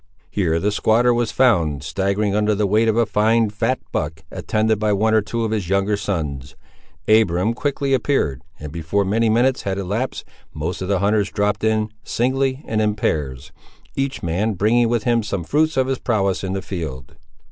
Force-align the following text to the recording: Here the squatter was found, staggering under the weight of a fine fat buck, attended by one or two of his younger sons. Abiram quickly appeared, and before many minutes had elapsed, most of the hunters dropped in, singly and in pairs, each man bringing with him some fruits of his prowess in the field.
Here 0.31 0.59
the 0.59 0.71
squatter 0.71 1.13
was 1.13 1.31
found, 1.31 1.83
staggering 1.83 2.33
under 2.33 2.55
the 2.55 2.65
weight 2.65 2.87
of 2.87 2.97
a 2.97 3.05
fine 3.05 3.51
fat 3.51 3.77
buck, 3.91 4.23
attended 4.31 4.79
by 4.79 4.93
one 4.93 5.13
or 5.13 5.21
two 5.21 5.43
of 5.45 5.51
his 5.51 5.69
younger 5.69 5.95
sons. 5.95 6.55
Abiram 7.07 7.53
quickly 7.53 7.93
appeared, 7.93 8.41
and 8.59 8.71
before 8.71 9.05
many 9.05 9.29
minutes 9.29 9.61
had 9.61 9.77
elapsed, 9.77 10.25
most 10.55 10.81
of 10.81 10.87
the 10.87 10.97
hunters 11.01 11.29
dropped 11.29 11.63
in, 11.63 11.89
singly 12.03 12.63
and 12.67 12.81
in 12.81 12.95
pairs, 12.95 13.51
each 13.95 14.23
man 14.23 14.53
bringing 14.53 14.89
with 14.89 15.03
him 15.03 15.21
some 15.21 15.43
fruits 15.43 15.77
of 15.77 15.85
his 15.85 15.99
prowess 15.99 16.43
in 16.43 16.53
the 16.53 16.63
field. 16.63 17.13